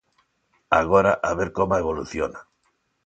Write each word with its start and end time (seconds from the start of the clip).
Agora 0.81 1.11
a 1.29 1.31
ver 1.37 1.49
coma 1.57 1.81
evoluciona. 1.83 2.39